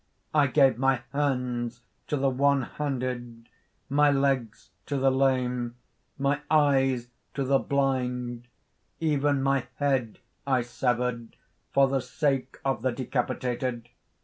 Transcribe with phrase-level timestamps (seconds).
[0.33, 3.47] I gave my hands to the one handed,
[3.87, 5.75] my legs to the lame,
[6.17, 8.47] my eyes to the blind;
[8.99, 10.17] even my head
[10.47, 11.35] I severed
[11.71, 13.89] for the sake of the decapitated.